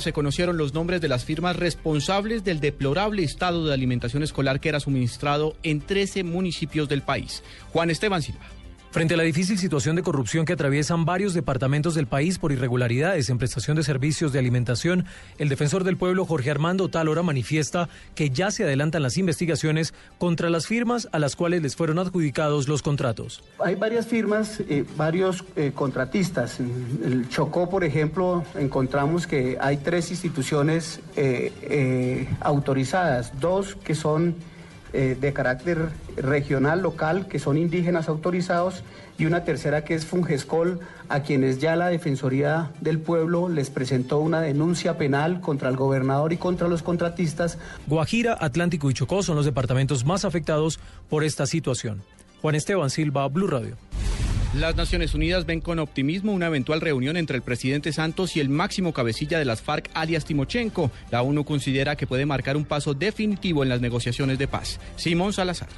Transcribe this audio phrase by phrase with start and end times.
[0.00, 4.68] Se conocieron los nombres de las firmas responsables del deplorable estado de alimentación escolar que
[4.68, 7.42] era suministrado en 13 municipios del país.
[7.72, 8.46] Juan Esteban Silva.
[8.90, 13.28] Frente a la difícil situación de corrupción que atraviesan varios departamentos del país por irregularidades
[13.28, 15.04] en prestación de servicios de alimentación,
[15.36, 20.48] el defensor del pueblo Jorge Armando Talora manifiesta que ya se adelantan las investigaciones contra
[20.48, 23.42] las firmas a las cuales les fueron adjudicados los contratos.
[23.62, 26.58] Hay varias firmas, eh, varios eh, contratistas.
[26.58, 34.34] En el Chocó, por ejemplo, encontramos que hay tres instituciones eh, autorizadas, dos que son
[34.92, 38.82] eh, de carácter regional, local, que son indígenas autorizados,
[39.18, 44.18] y una tercera que es Fungescol, a quienes ya la Defensoría del Pueblo les presentó
[44.20, 47.58] una denuncia penal contra el gobernador y contra los contratistas.
[47.86, 50.78] Guajira, Atlántico y Chocó son los departamentos más afectados
[51.08, 52.02] por esta situación.
[52.40, 53.76] Juan Esteban Silva, Blue Radio.
[54.54, 58.48] Las Naciones Unidas ven con optimismo una eventual reunión entre el presidente Santos y el
[58.48, 60.90] máximo cabecilla de las FARC, alias Timochenko.
[61.10, 64.80] La ONU considera que puede marcar un paso definitivo en las negociaciones de paz.
[64.96, 65.68] Simón Salazar.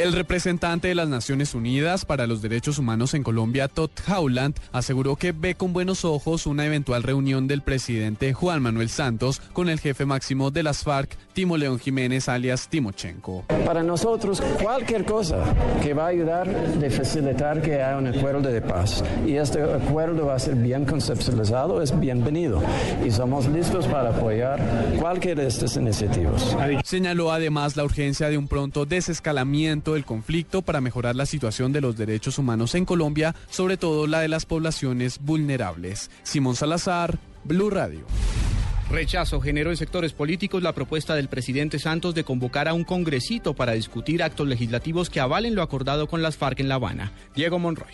[0.00, 5.14] El representante de las Naciones Unidas para los Derechos Humanos en Colombia, Todd Howland, aseguró
[5.16, 9.78] que ve con buenos ojos una eventual reunión del presidente Juan Manuel Santos con el
[9.78, 13.44] jefe máximo de las FARC, Timo León Jiménez, alias Timochenko.
[13.66, 15.44] Para nosotros, cualquier cosa
[15.82, 20.24] que va a ayudar a facilitar que haya un acuerdo de paz y este acuerdo
[20.24, 22.62] va a ser bien conceptualizado es bienvenido
[23.04, 24.58] y somos listos para apoyar
[24.98, 26.56] cualquiera de estas iniciativas.
[26.84, 31.80] Señaló además la urgencia de un pronto desescalamiento del conflicto para mejorar la situación de
[31.80, 36.10] los derechos humanos en Colombia, sobre todo la de las poblaciones vulnerables.
[36.22, 38.06] Simón Salazar, Blue Radio.
[38.90, 43.54] Rechazo generó en sectores políticos la propuesta del presidente Santos de convocar a un congresito
[43.54, 47.12] para discutir actos legislativos que avalen lo acordado con las FARC en La Habana.
[47.36, 47.92] Diego Monroy.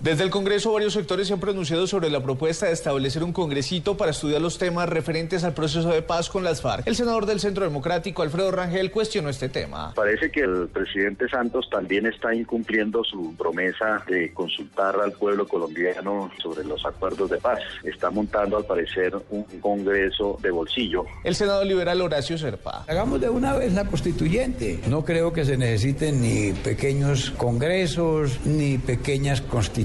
[0.00, 3.96] Desde el Congreso varios sectores se han pronunciado sobre la propuesta de establecer un congresito
[3.96, 6.86] para estudiar los temas referentes al proceso de paz con las FARC.
[6.86, 9.92] El senador del Centro Democrático, Alfredo Rangel, cuestionó este tema.
[9.94, 16.30] Parece que el presidente Santos también está incumpliendo su promesa de consultar al pueblo colombiano
[16.42, 17.60] sobre los acuerdos de paz.
[17.84, 21.04] Está montando, al parecer, un congreso de bolsillo.
[21.22, 22.84] El senador liberal Horacio Serpa.
[22.88, 24.80] Hagamos de una vez la constituyente.
[24.88, 29.83] No creo que se necesiten ni pequeños congresos ni pequeñas constituciones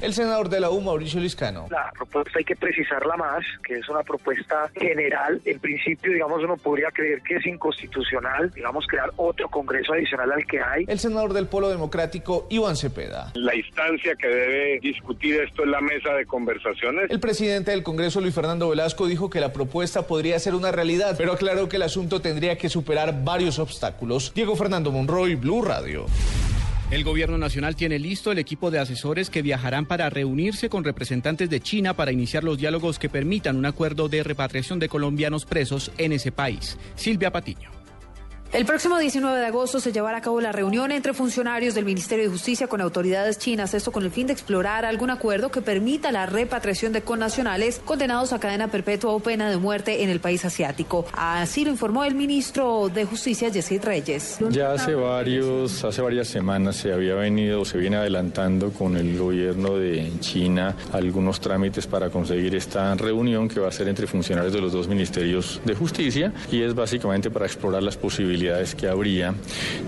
[0.00, 1.66] el senador de la U, Mauricio Liscano.
[1.70, 5.40] La propuesta hay que precisarla más, que es una propuesta general.
[5.44, 10.44] En principio, digamos, uno podría creer que es inconstitucional, digamos, crear otro congreso adicional al
[10.46, 10.84] que hay.
[10.88, 13.32] El senador del Polo Democrático, Iván Cepeda.
[13.34, 17.10] La instancia que debe discutir esto es la mesa de conversaciones.
[17.10, 21.14] El presidente del Congreso, Luis Fernando Velasco, dijo que la propuesta podría ser una realidad,
[21.16, 24.32] pero aclaró que el asunto tendría que superar varios obstáculos.
[24.34, 26.06] Diego Fernando Monroy, Blue Radio.
[26.90, 31.48] El gobierno nacional tiene listo el equipo de asesores que viajarán para reunirse con representantes
[31.48, 35.90] de China para iniciar los diálogos que permitan un acuerdo de repatriación de colombianos presos
[35.96, 36.76] en ese país.
[36.94, 37.83] Silvia Patiño.
[38.54, 42.26] El próximo 19 de agosto se llevará a cabo la reunión entre funcionarios del Ministerio
[42.26, 46.12] de Justicia con autoridades chinas, esto con el fin de explorar algún acuerdo que permita
[46.12, 50.44] la repatriación de connacionales condenados a cadena perpetua o pena de muerte en el país
[50.44, 51.04] asiático.
[51.14, 54.38] Así lo informó el ministro de Justicia, Yesid Reyes.
[54.50, 59.78] Ya hace varios, hace varias semanas se había venido, se viene adelantando con el gobierno
[59.78, 64.60] de China algunos trámites para conseguir esta reunión que va a ser entre funcionarios de
[64.60, 68.43] los dos ministerios de justicia y es básicamente para explorar las posibilidades
[68.76, 69.34] que habría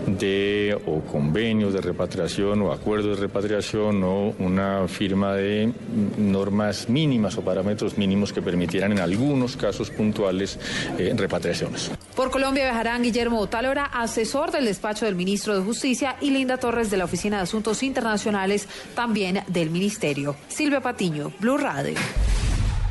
[0.07, 5.73] de o convenios de repatriación o acuerdos de repatriación o una firma de
[6.17, 10.59] normas mínimas o parámetros mínimos que permitieran en algunos casos puntuales
[10.99, 11.91] eh, repatriaciones.
[12.15, 16.91] Por Colombia viajarán Guillermo Otálora, asesor del despacho del ministro de Justicia, y Linda Torres
[16.91, 20.37] de la Oficina de Asuntos Internacionales, también del Ministerio.
[20.49, 21.95] Silvia Patiño, Blue Radio.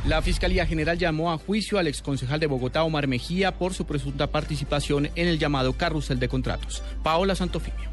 [0.06, 4.28] La Fiscalía General llamó a juicio al exconcejal de Bogotá, Omar Mejía, por su presunta
[4.28, 6.84] participación en el llamado carrusel de contratos.
[7.02, 7.90] Paola Santofimio.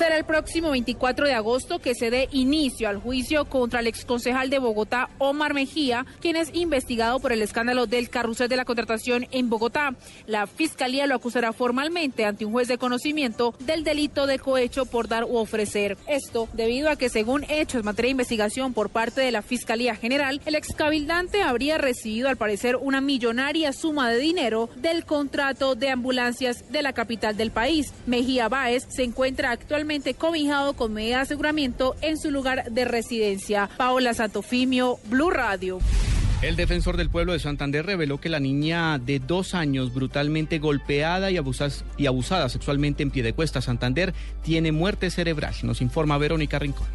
[0.00, 4.48] Será el próximo 24 de agosto que se dé inicio al juicio contra el exconcejal
[4.48, 9.26] de Bogotá, Omar Mejía, quien es investigado por el escándalo del carrusel de la contratación
[9.30, 9.94] en Bogotá.
[10.26, 15.06] La fiscalía lo acusará formalmente ante un juez de conocimiento del delito de cohecho por
[15.06, 15.98] dar u ofrecer.
[16.06, 19.96] Esto debido a que, según hechos en materia de investigación por parte de la Fiscalía
[19.96, 25.90] General, el excabildante habría recibido al parecer una millonaria suma de dinero del contrato de
[25.90, 27.92] ambulancias de la capital del país.
[28.06, 33.68] Mejía Báez se encuentra actualmente cobijado con medida de aseguramiento en su lugar de residencia.
[33.76, 35.80] Paola Santofimio, Blue Radio.
[36.42, 41.30] El defensor del pueblo de Santander reveló que la niña de dos años brutalmente golpeada
[41.30, 45.54] y, abusada sexualmente en Piedecuesta, Santander, tiene muerte cerebral.
[45.64, 46.86] Nos informa Verónica Rincón.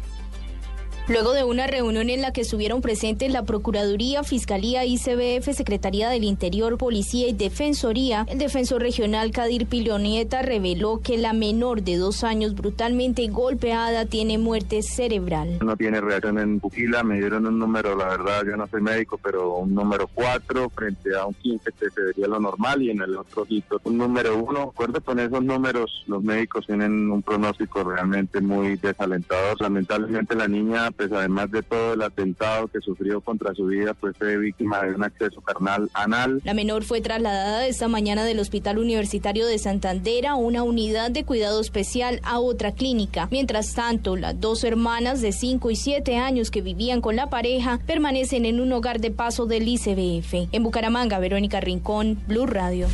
[1.08, 6.24] Luego de una reunión en la que estuvieron presentes la Procuraduría, Fiscalía, ICBF, Secretaría del
[6.24, 12.24] Interior, Policía y Defensoría, el defensor regional Kadir Pilonieta reveló que la menor de dos
[12.24, 15.58] años brutalmente golpeada tiene muerte cerebral.
[15.64, 19.16] No tiene reacción en pupila, me dieron un número, la verdad yo no soy médico,
[19.22, 23.16] pero un número 4 frente a un 15 que sería lo normal y en el
[23.16, 24.60] otro hito un número 1.
[24.60, 29.60] Acuerdo con esos números, los médicos tienen un pronóstico realmente muy desalentador.
[29.60, 34.16] Lamentablemente la niña pues además de todo el atentado que sufrió contra su vida, pues
[34.16, 36.40] fue víctima de un acceso carnal anal.
[36.44, 41.24] La menor fue trasladada esta mañana del Hospital Universitario de Santander a una unidad de
[41.24, 43.28] cuidado especial a otra clínica.
[43.30, 47.80] Mientras tanto, las dos hermanas de 5 y 7 años que vivían con la pareja
[47.86, 50.48] permanecen en un hogar de paso del ICBF.
[50.52, 52.88] En Bucaramanga, Verónica Rincón, Blue Radio.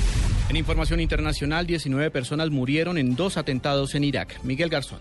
[0.49, 4.39] En información internacional, 19 personas murieron en dos atentados en Irak.
[4.43, 4.99] Miguel Garzón.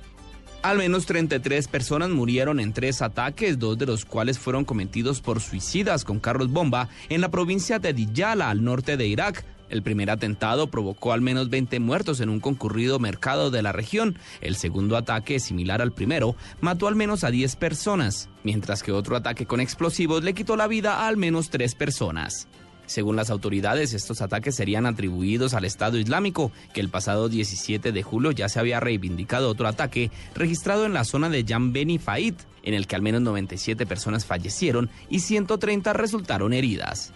[0.63, 5.41] Al menos 33 personas murieron en tres ataques, dos de los cuales fueron cometidos por
[5.41, 9.43] suicidas con carros bomba en la provincia de Diyala, al norte de Irak.
[9.69, 14.19] El primer atentado provocó al menos 20 muertos en un concurrido mercado de la región.
[14.39, 19.15] El segundo ataque, similar al primero, mató al menos a 10 personas, mientras que otro
[19.15, 22.47] ataque con explosivos le quitó la vida a al menos 3 personas.
[22.91, 28.03] Según las autoridades, estos ataques serían atribuidos al Estado Islámico, que el pasado 17 de
[28.03, 32.33] julio ya se había reivindicado otro ataque registrado en la zona de Jan Beni Faid,
[32.63, 37.13] en el que al menos 97 personas fallecieron y 130 resultaron heridas.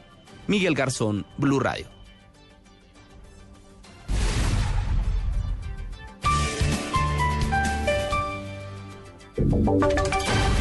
[0.47, 1.87] Miguel Garzón, Blue Radio.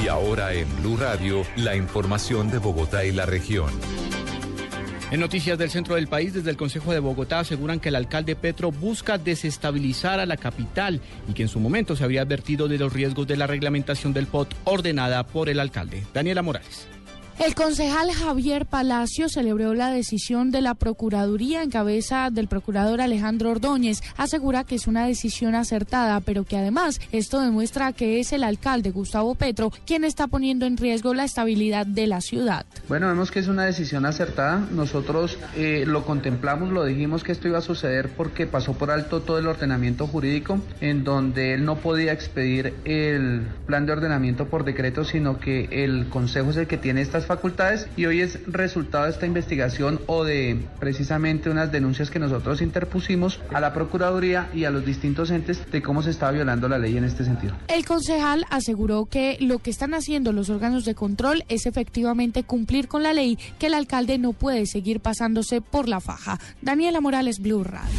[0.03, 3.71] Y ahora en Blue Radio, la información de Bogotá y la región.
[5.15, 8.35] En noticias del centro del país, desde el Consejo de Bogotá aseguran que el alcalde
[8.35, 12.79] Petro busca desestabilizar a la capital y que en su momento se había advertido de
[12.79, 16.03] los riesgos de la reglamentación del POT ordenada por el alcalde.
[16.13, 16.89] Daniela Morales.
[17.41, 23.51] El concejal Javier Palacio celebró la decisión de la Procuraduría en cabeza del procurador Alejandro
[23.51, 24.03] Ordóñez.
[24.17, 28.93] Asegura que es una decisión acertada, pero que además esto demuestra que es el alcalde
[28.93, 32.67] Gustavo Petro quien está poniendo en riesgo la estabilidad de la ciudad.
[32.89, 34.65] Bueno, vemos que es una decisión acertada.
[34.71, 39.23] Nosotros eh, lo contemplamos, lo dijimos que esto iba a suceder porque pasó por alto
[39.23, 44.65] todo el ordenamiento jurídico, en donde él no podía expedir el plan de ordenamiento por
[44.65, 49.05] decreto, sino que el Consejo es el que tiene estas facultades y hoy es resultado
[49.05, 54.65] de esta investigación o de precisamente unas denuncias que nosotros interpusimos a la Procuraduría y
[54.65, 57.55] a los distintos entes de cómo se estaba violando la ley en este sentido.
[57.69, 62.89] El concejal aseguró que lo que están haciendo los órganos de control es efectivamente cumplir
[62.89, 66.39] con la ley, que el alcalde no puede seguir pasándose por la faja.
[66.63, 67.91] Daniela Morales, Blue Radio.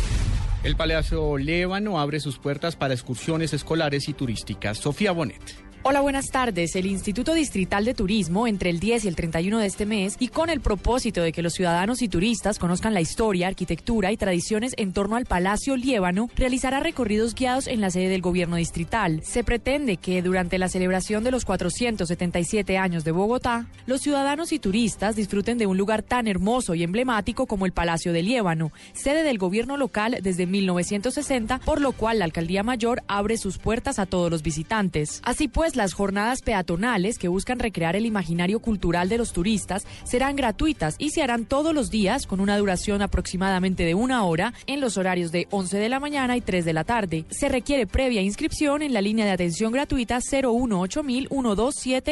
[0.63, 4.79] El Palacio Lébano abre sus puertas para excursiones escolares y turísticas.
[4.79, 5.65] Sofía Bonet.
[5.87, 6.75] Hola, buenas tardes.
[6.75, 10.29] El Instituto Distrital de Turismo, entre el 10 y el 31 de este mes, y
[10.29, 14.73] con el propósito de que los ciudadanos y turistas conozcan la historia, arquitectura y tradiciones
[14.77, 19.21] en torno al Palacio Liébano, realizará recorridos guiados en la sede del gobierno distrital.
[19.23, 24.57] Se pretende que durante la celebración de los 477 años de Bogotá, los ciudadanos y
[24.57, 29.21] turistas disfruten de un lugar tan hermoso y emblemático como el Palacio de Liébano, sede
[29.21, 34.07] del gobierno local desde 1960, por lo cual la Alcaldía Mayor abre sus puertas a
[34.07, 35.21] todos los visitantes.
[35.23, 40.35] Así pues, las jornadas peatonales que buscan recrear el imaginario cultural de los turistas serán
[40.35, 44.81] gratuitas y se harán todos los días con una duración aproximadamente de una hora en
[44.81, 47.25] los horarios de 11 de la mañana y 3 de la tarde.
[47.29, 51.03] Se requiere previa inscripción en la línea de atención gratuita 018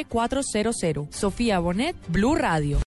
[0.10, 0.76] 400
[1.10, 2.78] Sofía Bonet, Blue Radio.